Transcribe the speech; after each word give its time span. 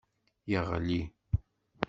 Yeɣli. 0.51 1.01